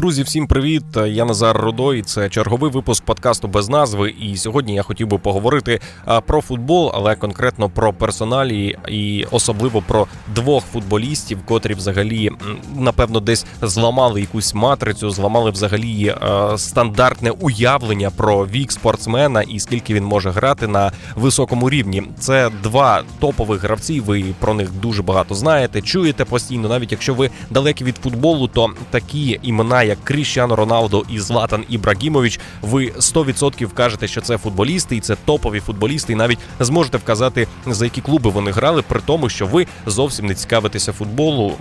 [0.00, 0.84] Друзі, всім привіт!
[1.06, 2.02] Я Назар Рудой.
[2.02, 4.10] Це черговий випуск подкасту без назви.
[4.10, 5.80] І сьогодні я хотів би поговорити
[6.26, 12.30] про футбол, але конкретно про персоналі і особливо про двох футболістів, котрі взагалі
[12.76, 16.14] напевно десь зламали якусь матрицю, зламали взагалі
[16.56, 22.02] стандартне уявлення про вік спортсмена і скільки він може грати на високому рівні.
[22.18, 24.00] Це два топових гравці.
[24.00, 28.70] Ви про них дуже багато знаєте, чуєте постійно, навіть якщо ви далекі від футболу, то
[28.90, 35.00] такі імена як Кріщано Роналдо і Златан Ібрагімович, ви 100% кажете, що це футболісти, і
[35.00, 39.46] це топові футболісти, і навіть зможете вказати за які клуби вони грали, при тому, що
[39.46, 41.52] ви зовсім не цікавитеся футболу.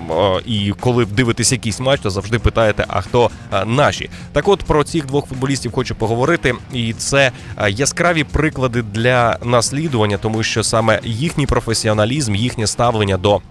[0.45, 3.29] І коли дивитесь якийсь матч, то завжди питаєте, а хто
[3.65, 4.09] наші.
[4.33, 7.31] Так, от про цих двох футболістів хочу поговорити, і це
[7.69, 13.41] яскраві приклади для наслідування, тому що саме їхній професіоналізм, їхнє ставлення до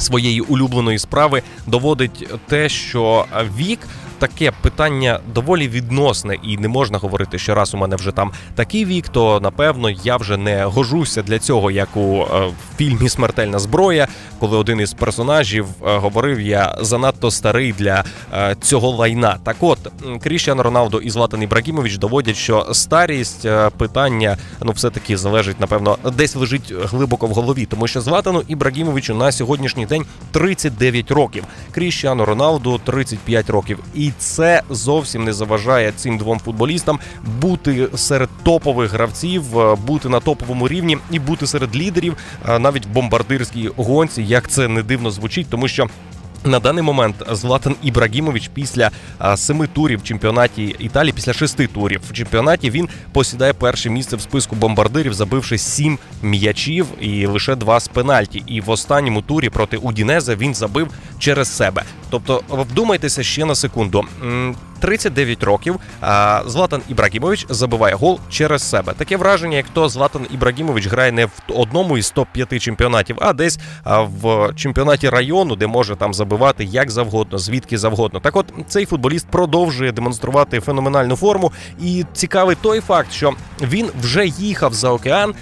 [0.00, 3.24] своєї улюбленої справи доводить те, що
[3.58, 3.78] вік
[4.20, 8.84] таке питання доволі відносне, і не можна говорити, що раз у мене вже там такий
[8.84, 14.08] вік, то напевно я вже не гожуся для цього, як у е, фільмі Смертельна зброя,
[14.38, 18.04] коли один із персонажів е, говорив: я занадто старий для
[18.34, 19.36] е, цього лайна.
[19.44, 19.78] Так, от
[20.22, 23.46] Кріщан Роналдо і Златан Ібрагімович доводять, що старість
[23.76, 29.14] питання ну все таки залежить, напевно, десь лежить глибоко в голові, тому що Златану Ібрагімовичу
[29.14, 31.44] на сьогоднішній день 39 років.
[31.72, 33.78] Кріщану Роналду 35 років.
[33.94, 36.98] І це зовсім не заважає цим двом футболістам
[37.40, 42.16] бути серед топових гравців, е, бути на топовому рівні і бути серед лідерів
[42.48, 45.88] е, навіть в бомбардирській гонці, як це не дивно звучить, тому що.
[46.44, 48.90] На даний момент Златан Ібрагімович після
[49.36, 54.20] семи турів в чемпіонаті Італії, після шести турів в чемпіонаті він посідає перше місце в
[54.20, 58.42] списку бомбардирів, забивши сім м'ячів і лише два з пенальті.
[58.46, 61.82] І в останньому турі проти Удінеза він забив через себе.
[62.10, 64.04] Тобто, вдумайтеся ще на секунду.
[64.80, 65.76] 39 років.
[66.46, 68.92] Златан Ібрагімович забиває гол через себе.
[68.92, 73.58] Таке враження, як то Златан Ібрагімович грає не в одному із топ-5 чемпіонатів, а десь
[73.84, 78.20] в чемпіонаті району, де може там забивати як завгодно, звідки завгодно.
[78.20, 81.52] Так, от цей футболіст продовжує демонструвати феноменальну форму.
[81.82, 83.32] І цікавий той факт, що
[83.62, 85.34] він вже їхав за океан,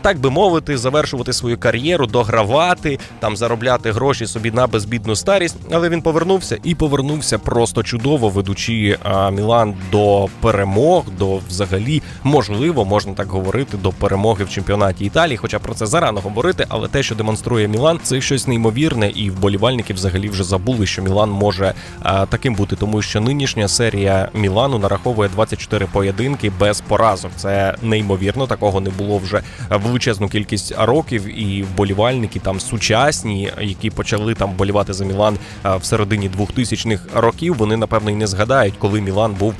[0.00, 5.56] так би мовити, завершувати свою кар'єру, догравати, там заробляти гроші собі на безбідну старість.
[5.72, 8.98] Але він повернувся і повернувся просто чудово, ведучи.
[9.32, 15.36] Мілан до перемог, до взагалі можливо, можна так говорити, до перемоги в чемпіонаті Італії.
[15.36, 19.94] Хоча про це зарано говорити, але те, що демонструє Мілан, це щось неймовірне, і вболівальники
[19.94, 25.28] взагалі вже забули, що Мілан може а, таким бути, тому що нинішня серія Мілану нараховує
[25.28, 27.30] 24 поєдинки без поразок.
[27.36, 31.40] Це неймовірно, такого не було вже величезну кількість років.
[31.40, 37.54] І вболівальники там сучасні, які почали там болівати за Мілан в середині 2000-х років.
[37.54, 39.54] Вони напевно й не згадають коли Мілан був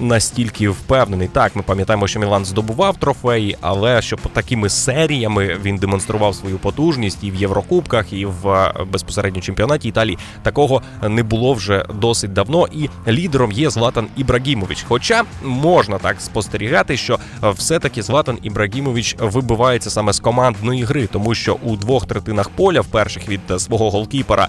[0.00, 1.28] настільки впевнений.
[1.28, 7.24] Так, ми пам'ятаємо, що Мілан здобував трофеї, але щоб такими серіями він демонстрував свою потужність
[7.24, 10.07] і в Єврокубках, і в е, безпосередньо чемпіонаті Італії
[10.42, 12.68] такого не було вже досить давно.
[12.72, 14.84] І лідером є Златан Ібрагімович.
[14.88, 21.56] Хоча можна так спостерігати, що все-таки Златан Ібрагімович вибивається саме з командної гри, тому що
[21.62, 24.48] у двох третинах поля, в перших від свого голкіпера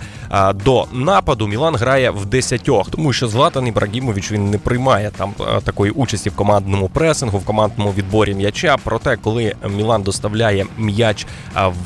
[0.65, 5.61] до нападу, Мілан грає в десятьох, тому що Златан Ібрагімович він не приймає там е,
[5.61, 8.77] такої участі в командному пресингу, в командному відборі м'яча.
[8.83, 11.27] Проте, коли Мілан доставляє м'яч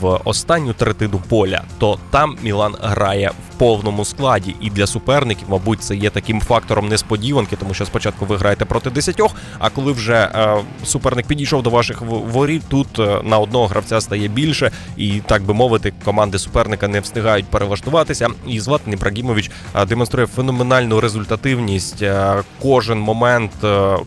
[0.02, 4.56] в останню третину поля, то там Мілан грає в повному складі.
[4.62, 8.90] І для суперників, мабуть, це є таким фактором несподіванки, тому що спочатку ви граєте проти
[8.90, 9.36] десятьох.
[9.60, 14.28] А коли вже е, суперник підійшов до ваших воріт, тут е, на одного гравця стає
[14.28, 18.30] більше, і так би мовити, команди суперника не встигають перелаштуватися.
[18.48, 19.52] І Златан Ібрагімович
[19.88, 22.04] демонструє феноменальну результативність
[22.62, 23.52] кожен момент,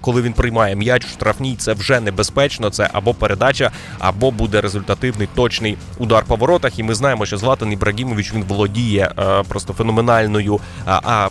[0.00, 2.70] коли він приймає м'яч в штрафній, це вже небезпечно.
[2.70, 6.78] Це або передача, або буде результативний точний удар по воротах.
[6.78, 9.11] І ми знаємо, що Златан Ібрагімович він володіє
[9.49, 10.61] просто феноменальною,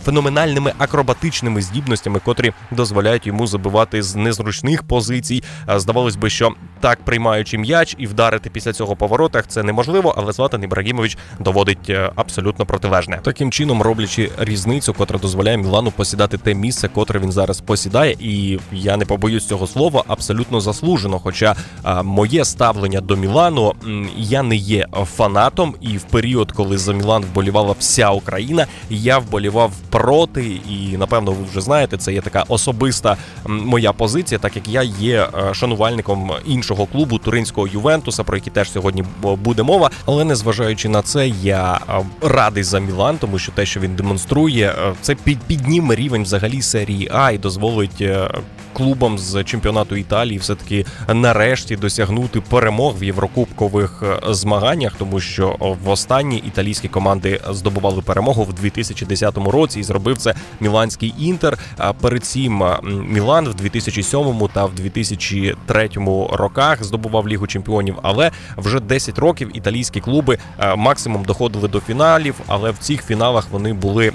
[0.04, 5.42] феноменальними акробатичними здібностями, котрі дозволяють йому забивати з незручних позицій.
[5.76, 6.52] Здавалось би, що
[6.86, 11.90] так приймаючи м'яч і вдарити після цього по воротах, це неможливо, але Златан Ібрагімович доводить
[12.14, 13.20] абсолютно протилежне.
[13.22, 18.58] Таким чином роблячи різницю, котра дозволяє Мілану посідати те місце, котре він зараз посідає, і
[18.72, 21.18] я не побоюсь цього слова, абсолютно заслужено.
[21.18, 23.74] Хоча а, моє ставлення до Мілану
[24.16, 24.86] я не є
[25.16, 30.60] фанатом, і в період, коли за Мілан вболівала вся Україна, я вболівав проти.
[30.70, 33.16] І напевно, ви вже знаєте, це є така особиста
[33.46, 39.04] моя позиція, так як я є шанувальником іншого клубу туринського Ювентуса, про які теж сьогодні
[39.22, 39.90] буде мова.
[40.06, 41.80] Але незважаючи на це, я
[42.20, 45.14] радий за Мілан, тому що те, що він демонструє, це
[45.46, 48.04] підніме рівень взагалі серії А і дозволить
[48.76, 55.56] клубам з чемпіонату Італії все таки нарешті досягнути перемог в єврокубкових е, змаганнях, тому що
[55.84, 61.58] в останні італійські команди здобували перемогу в 2010 році і зробив це Міланський інтер.
[61.78, 62.64] А перед цим
[63.08, 65.90] Мілан в 2007 та в 2003
[66.30, 67.96] роках здобував лігу чемпіонів.
[68.02, 72.34] Але вже 10 років італійські клуби е, максимум доходили до фіналів.
[72.46, 74.12] Але в цих фіналах вони були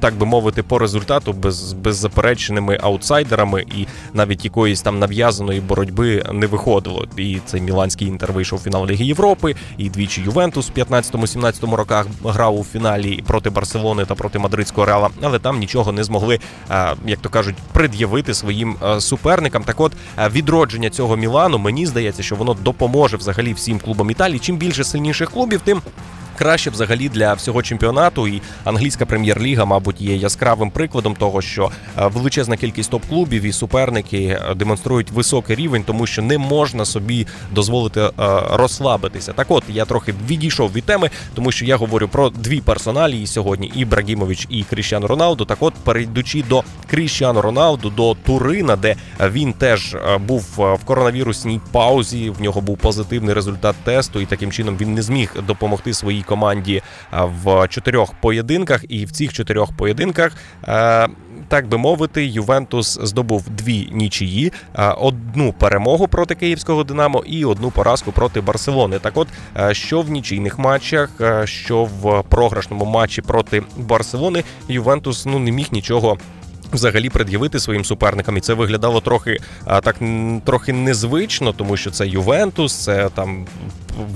[0.00, 6.46] так би мовити по результату без беззаперечними аутсайдерами і навіть якоїсь там нав'язаної боротьби не
[6.46, 7.06] виходило.
[7.16, 12.06] І цей Міланський інтер вийшов у фінал Ліги Європи, і двічі Ювентус в 15-17 роках
[12.24, 16.38] грав у фіналі проти Барселони та проти Мадридського реала, але там нічого не змогли,
[17.06, 19.64] як то кажуть, пред'явити своїм суперникам.
[19.64, 19.92] Так, от
[20.30, 24.38] відродження цього Мілану мені здається, що воно допоможе взагалі всім клубам Італії.
[24.38, 25.82] Чим більше сильніших клубів, тим
[26.38, 28.28] краще взагалі для всього чемпіонату.
[28.28, 34.18] І англійська прем'єр-ліга, мабуть, є яскравим прикладом того, що е, величезна кількість топ-клубів і суперники
[34.18, 38.10] е, демонструють високий рівень, тому що не можна собі дозволити е,
[38.50, 39.32] розслабитися.
[39.32, 43.72] Так, от я трохи відійшов від теми, тому що я говорю про дві персоналії сьогодні:
[43.74, 45.44] і Брагімович, і Кріщану Роналду.
[45.44, 49.96] Так, от перейдучи до Кріщану Роналду, до Турина, де він теж
[50.26, 52.30] був в коронавірусній паузі.
[52.30, 56.82] В нього був позитивний результат тесту, і таким чином він не зміг допомогти своїй команді
[57.12, 60.32] в чотирьох поєдинках, і в цих чотирьох поєдинках.
[61.48, 64.52] Так би мовити, Ювентус здобув дві нічиї,
[64.98, 68.98] одну перемогу проти київського Динамо і одну поразку проти Барселони.
[68.98, 69.28] Так, от
[69.72, 71.10] що в нічийних матчах,
[71.44, 76.18] що в програшному матчі проти Барселони, Ювентус ну не міг нічого
[76.72, 79.96] Взагалі пред'явити своїм суперникам, і це виглядало трохи так
[80.44, 83.46] трохи незвично, тому що це Ювентус, це там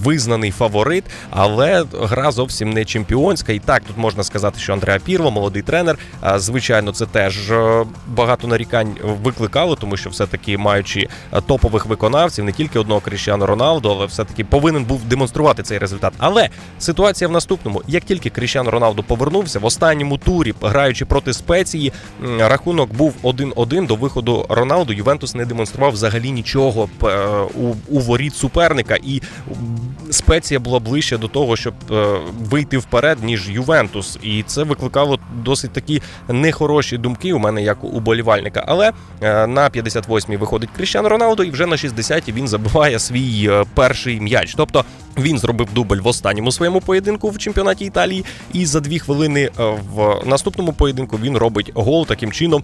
[0.02, 3.52] визнаний фаворит, але гра зовсім не чемпіонська.
[3.52, 5.98] І так тут можна сказати, що Андреа Пірло, молодий тренер.
[6.36, 12.52] Звичайно, це теж е, багато нарікань викликало, тому що все-таки маючи е, топових виконавців, не
[12.52, 16.12] тільки одного Кріщану Роналду, але все-таки повинен був демонструвати цей результат.
[16.18, 16.48] Але
[16.78, 21.92] ситуація в наступному: як тільки Кріщану Роналду повернувся в останньому турі, граючи проти спеції
[22.48, 24.92] рахунок був 1-1 до виходу Роналду.
[24.92, 27.26] Ювентус не демонстрував взагалі нічого е,
[27.88, 29.22] у, воріт суперника, і
[30.10, 32.18] спеція була ближче до того, щоб е,
[32.50, 34.18] вийти вперед, ніж Ювентус.
[34.22, 38.64] І це викликало досить такі нехороші думки у мене, як уболівальника.
[38.68, 44.20] Але е, на 58-й виходить Кріщан Роналду, і вже на 60-й він забиває свій перший
[44.20, 44.54] м'яч.
[44.56, 44.84] Тобто
[45.18, 49.50] він зробив дубль в останньому своєму поєдинку в чемпіонаті Італії, і за дві хвилини
[49.94, 52.62] в наступному поєдинку він робить гол таким чином чином,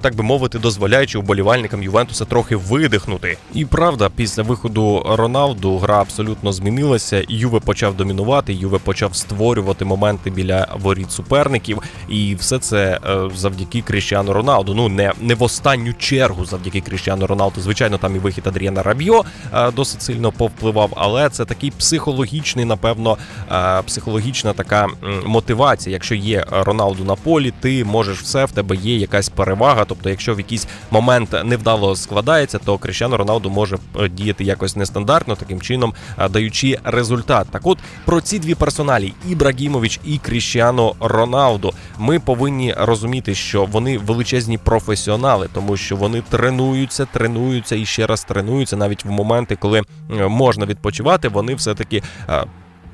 [0.00, 3.36] так би мовити, дозволяючи вболівальникам Ювентуса трохи видихнути.
[3.54, 7.24] І правда, після виходу Роналду гра абсолютно змінилася.
[7.28, 13.82] Юве почав домінувати, Юве почав створювати моменти біля воріт суперників, і все це е, завдяки
[13.82, 14.74] Кріщану Роналду.
[14.74, 17.60] Ну не не в останню чергу, завдяки Кріщану Роналду.
[17.60, 19.24] Звичайно, там і вихід Адріана Рабьо
[19.54, 23.18] е, досить сильно повпливав, але це такий психологічний, напевно,
[23.52, 24.88] е, психологічна така
[25.26, 25.92] мотивація.
[25.92, 29.84] Якщо є Роналду на полі, ти можеш все в тебе є якась перевага.
[29.84, 35.36] Тобто, якщо в якийсь момент невдало складається, то Кріщано Роналду може е, діяти якось нестандартно,
[35.36, 37.46] таким чином е, даючи результат.
[37.50, 43.98] Так, от про ці дві персоналі Ібрагімович і Кріщано Роналду, ми повинні розуміти, що вони
[43.98, 49.80] величезні професіонали, тому що вони тренуються, тренуються і ще раз тренуються навіть в моменти, коли
[49.80, 52.02] е, можна відпочивати, вони все таки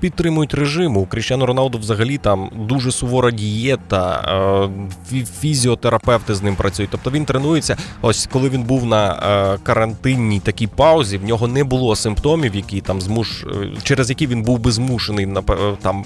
[0.01, 0.97] підтримують режим.
[0.97, 4.69] У Кріщану Роналду взагалі там дуже сувора дієта,
[5.13, 6.91] е, фізіотерапевти з ним працюють.
[6.91, 7.77] Тобто він тренується.
[8.03, 12.81] Ось коли він був на е, карантинній такій паузі, в нього не було симптомів, які
[12.81, 13.47] там змуш е,
[13.83, 15.29] через які він був би змушений
[15.83, 16.05] там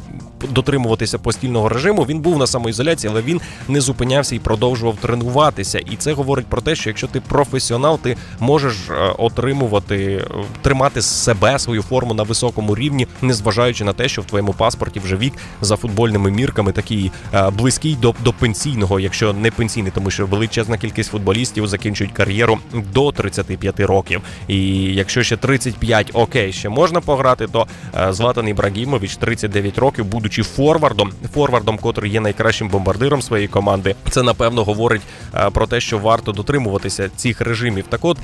[0.50, 2.02] дотримуватися постільного режиму.
[2.02, 5.78] Він був на самоізоляції, але він не зупинявся і продовжував тренуватися.
[5.78, 8.76] І це говорить про те, що якщо ти професіонал, ти можеш
[9.18, 10.24] отримувати,
[10.62, 15.16] тримати себе свою форму на високому рівні, незважаючи на те, що в твоєму паспорті вже
[15.16, 20.26] вік за футбольними мірками такий е, близький до до пенсійного, якщо не пенсійний, тому що
[20.26, 22.58] величезна кількість футболістів закінчують кар'єру
[22.92, 24.22] до 35 років.
[24.48, 30.42] І якщо ще 35, окей, ще можна пограти, то е, Златан Ібрагімович 39 років, будучи
[30.42, 35.02] форвардом, форвардом, котрий є найкращим бомбардиром своєї команди, це напевно говорить
[35.34, 37.84] е, про те, що варто дотримуватися цих режимів.
[37.88, 38.18] Так, от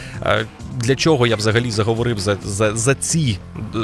[0.77, 3.39] для чого я взагалі заговорив за, за, за ці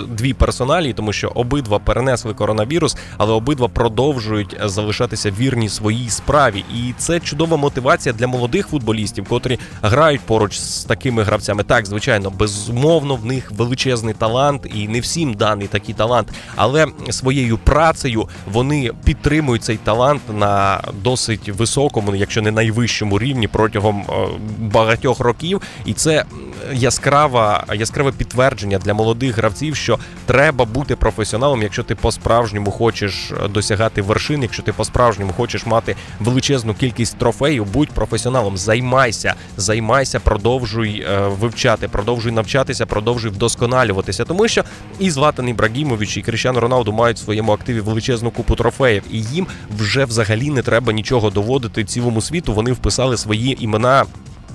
[0.09, 6.65] дві персоналі, тому що обидва обидва перенесли коронавірус, але обидва продовжують залишатися вірні своїй справі.
[6.75, 11.65] І це чудова мотивація для молодих футболістів, котрі грають поруч з такими гравцями.
[11.65, 17.59] Так, звичайно, безумовно, в них величезний талант, і не всім даний такий талант, але своєю
[17.59, 24.13] працею вони підтримують цей талант на досить високому, якщо не найвищому рівні протягом е,
[24.59, 26.25] багатьох років, і це
[26.73, 34.03] яскрава яскраве підтвердження для молодих гравців, що треба бути професіоналом, якщо ти по-справжньому хочеш досягати
[34.03, 41.19] вершин, якщо ти по-справжньому хочеш мати величезну кількість трофеїв, будь професіоналом, займайся, займайся, продовжуй е,
[41.29, 44.65] вивчати, продовжуй навчатися, продовжуй вдосконалюватися, тому що
[44.99, 49.47] і Златан Ібрагімович, і Кріщану Роналду мають в своєму активі величезну купу трофеїв, і їм
[49.79, 52.55] вже взагалі не треба нічого доводити цілому світу.
[52.55, 54.05] Вони вписали свої імена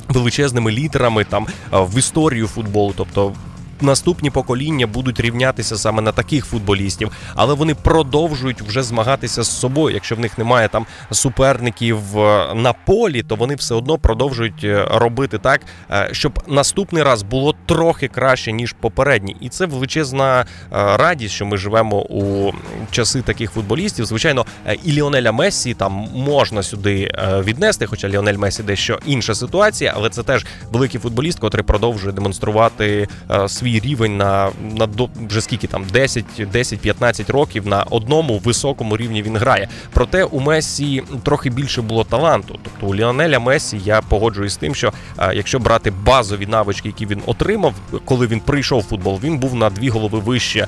[0.10, 3.34] величезними літерами там в історію футболу, тобто
[3.84, 9.94] наступні покоління будуть рівнятися саме на таких футболістів, але вони продовжують вже змагатися з собою.
[9.96, 14.88] Якщо в них немає там суперників е, на полі, то вони все одно продовжують е,
[14.92, 15.62] робити так,
[15.92, 21.58] е, щоб наступний раз було трохи краще ніж попередній, і це величезна радість, що ми
[21.58, 22.54] живемо у
[22.92, 24.06] часи таких футболістів.
[24.06, 24.46] Звичайно,
[24.84, 27.12] і Ліонеля Мессі там можна сюди
[27.44, 33.08] віднести, хоча Ліонель Месі дещо інша ситуація, але це теж великий футболіст, котрий продовжує демонструвати
[33.48, 34.88] свій свій рівень на на
[35.30, 39.68] вже скільки там 10-15 років на одному високому рівні він грає.
[39.94, 42.60] Проте у Месі трохи більше було таланту.
[42.64, 44.94] Тобто у Ліонеля Месі я погоджуюсь з тим, що
[45.34, 47.74] якщо брати базові навички, які він отримав,
[48.06, 50.68] коли він прийшов в футбол, він був на дві голови вище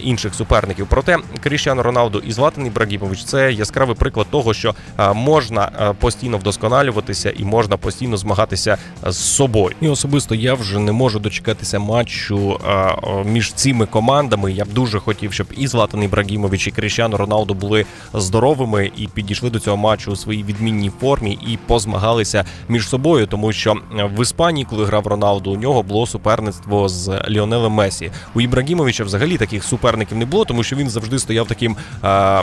[0.00, 0.86] інших суперників.
[0.90, 4.74] Проте Кріщану Роналду і Златан Ібрагімович це яскравий приклад того, що
[5.14, 9.74] можна постійно вдосконалюватися і можна постійно змагатися з собою.
[9.80, 12.41] І особисто я вже не можу дочекатися матчу
[13.24, 14.52] між цими командами.
[14.52, 19.50] Я б дуже хотів, щоб і Златан Ібрагімович, і Кріщану Роналду були здоровими і підійшли
[19.50, 23.74] до цього матчу у своїй відмінній формі і позмагалися між собою, тому що
[24.16, 28.10] в Іспанії, коли грав Роналду, у нього було суперництво з Ліонелем Месі.
[28.34, 32.42] У Ібрагімовича взагалі таких суперників не було, тому що він завжди стояв таким а,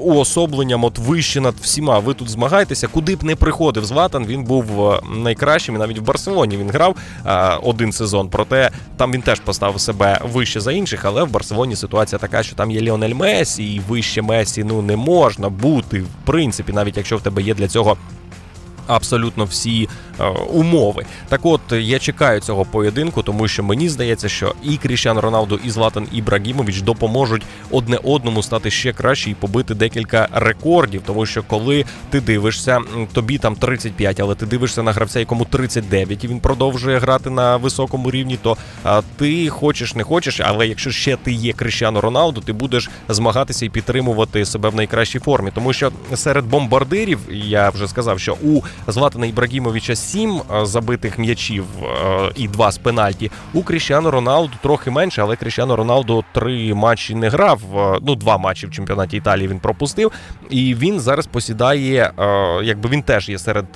[0.00, 1.98] уособленням, от вище над всіма.
[1.98, 4.26] Ви тут змагаєтеся, куди б не приходив Златан.
[4.26, 5.74] Він був найкращим.
[5.74, 8.28] і Навіть в Барселоні він грав а, один сезон.
[8.28, 12.42] Проте там він він теж поставив себе вище за інших, але в Барселоні ситуація така,
[12.42, 16.96] що там є Ліонель Месі, і вище Месі ну не можна бути, в принципі, навіть
[16.96, 17.96] якщо в тебе є для цього
[18.88, 19.88] абсолютно всі
[20.20, 21.04] е, умови.
[21.28, 25.70] Так, от я чекаю цього поєдинку, тому що мені здається, що і Кріщан Роналду, і
[25.70, 31.02] Златан Ібрагімович допоможуть одне одному стати ще краще і побити декілька рекордів.
[31.06, 32.80] Тому що коли ти дивишся,
[33.12, 37.56] тобі там 35, але ти дивишся на гравця, якому 39, і він продовжує грати на
[37.56, 42.40] високому рівні, то а, ти хочеш не хочеш, але якщо ще ти є Кріщану Роналду,
[42.40, 47.88] ти будеш змагатися і підтримувати себе в найкращій формі, тому що серед бомбардирів я вже
[47.88, 53.30] сказав, що у Златана Ібрагімовича сім е, забитих м'ячів е, і два з пенальті.
[53.52, 57.60] У Кріщану Роналду трохи менше, але Кріщану Роналду три матчі не грав.
[57.76, 60.12] Е, ну, два матчі в чемпіонаті Італії він пропустив.
[60.50, 62.12] І він зараз посідає,
[62.62, 63.66] якби він теж є серед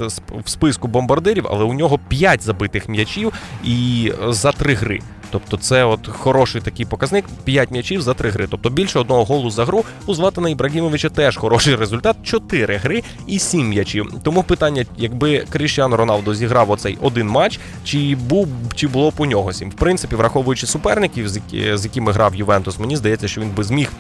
[0.45, 3.33] в списку бомбардирів, але у нього п'ять забитих м'ячів
[3.65, 5.01] і за три гри.
[5.33, 7.25] Тобто це от хороший такий показник.
[7.45, 8.47] 5 м'ячів за 3 гри.
[8.51, 9.85] Тобто більше одного голу за гру.
[10.07, 12.17] У Златана Ібрагімовича теж хороший результат.
[12.23, 14.13] 4 гри і 7 м'ячів.
[14.23, 19.27] Тому питання, якби Кріщан Роналдо зіграв оцей один матч, чи був чи було б у
[19.27, 19.71] нього сім.
[19.71, 21.29] В принципі, враховуючи суперників,
[21.75, 23.93] з якими грав Ювентус, мені здається, що він би зміг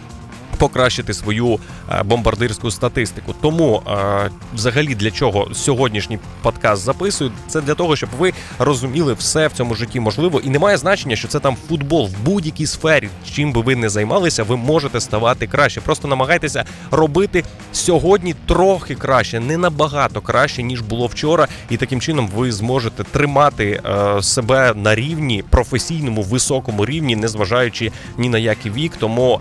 [0.62, 1.58] покращити свою
[1.90, 3.34] е, бомбардирську статистику.
[3.40, 9.48] Тому е, взагалі для чого сьогоднішній подкаст записую, це для того, щоб ви розуміли все
[9.48, 13.08] в цьому житті можливо, і немає значення, що це там футбол в будь-якій сфері.
[13.34, 15.80] Чим би ви не займалися, ви можете ставати краще.
[15.80, 22.28] Просто намагайтеся робити сьогодні трохи краще, не набагато краще ніж було вчора, і таким чином
[22.36, 28.92] ви зможете тримати е, себе на рівні професійному високому рівні, незважаючи ні на який вік.
[28.98, 29.40] Тому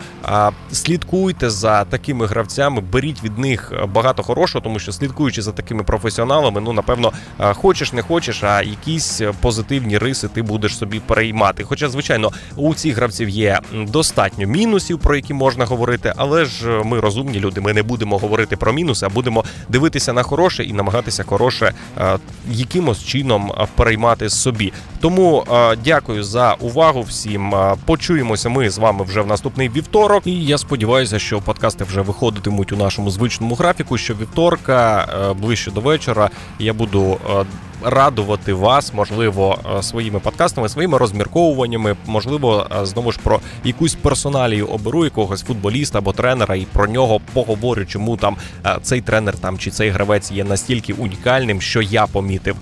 [0.72, 5.52] слідкуйте слідкуйте за такими гравцями, беріть від них е, багато хорошого, тому що слідкуючи за
[5.52, 10.78] такими професіоналами, ну напевно, е, хочеш не хочеш, а якісь е, позитивні риси ти будеш
[10.78, 11.64] собі переймати.
[11.64, 17.00] Хоча, звичайно, у цих гравців є достатньо мінусів, про які можна говорити, але ж ми
[17.00, 17.62] розумні люди.
[17.62, 21.74] Ми не будемо говорити про мінуси, а будемо дивитися на хороше і намагатися хороше
[22.52, 24.74] якимось чином переймати собі.
[25.00, 25.46] Тому
[25.86, 27.54] дякую за увагу всім.
[27.86, 30.28] Почуємося ми з вами вже в наступний вівторок.
[30.28, 33.98] І я сподіваюся сподіваюся, що подкасти вже виходитимуть у нашому звичному графіку.
[33.98, 36.30] Що вівторка е, ближче до вечора
[36.60, 37.46] я буду е,
[37.84, 44.68] радувати вас, можливо, е, своїми подкастами, своїми розмірковуваннями, можливо, е, знову ж про якусь персоналію
[44.68, 48.36] оберу якогось футболіста або тренера, і про нього поговорю, чому там
[48.66, 52.56] е, цей тренер там чи цей гравець є настільки унікальним, що я помітив.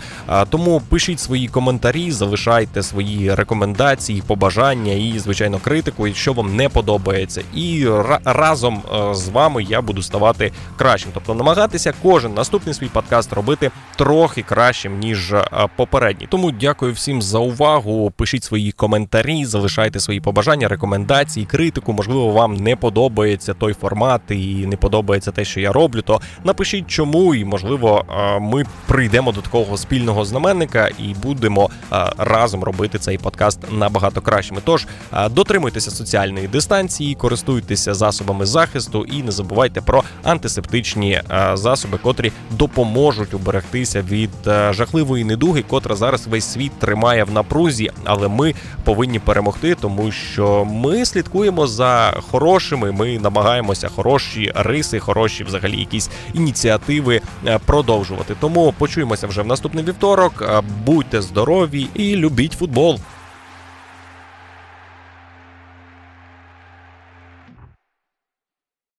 [0.50, 7.42] Тому пишіть свої коментарі, залишайте свої рекомендації, побажання і, звичайно, критику, що вам не подобається.
[7.56, 11.12] І ра- разом з вами я буду ставати кращим.
[11.14, 16.28] Тобто намагатися кожен наступний свій подкаст робити трохи кращим, ніж е, попередній.
[16.30, 18.12] Тому дякую всім за увагу.
[18.16, 21.94] Пишіть свої коментарі, залишайте свої побажання, рекомендації, критику.
[21.94, 26.02] Можливо, вам не подобається той формат і не подобається те, що я роблю.
[26.02, 32.14] То напишіть чому, і можливо, е, ми прийдемо до такого спільного знаменника і будемо е,
[32.18, 34.62] разом робити цей подкаст набагато кращими.
[34.66, 34.88] Тож
[35.32, 41.22] дотримуйтеся соціальної дистанції, користуйтеся засобами захисту і не забувайте про антисептичні
[41.54, 47.92] засоби, котрі допоможуть уберегтися від е, жахливої недуги, котра зараз весь світ тримає в напрузі.
[48.04, 48.54] Але ми
[48.84, 52.92] повинні перемогти, тому що ми слідкуємо за хорошими.
[52.92, 58.36] Ми намагаємося хороші риси, хороші взагалі якісь ініціативи е, продовжувати.
[58.40, 60.42] Тому почуємося вже в наступний вівторок.
[60.42, 63.00] Е, Будьте здорові і любіть футбол.